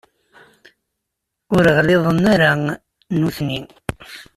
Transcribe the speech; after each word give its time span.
Ur 1.55 1.65
ɣliḍen 1.77 2.21
ara 2.33 2.49
nutni. 3.19 3.59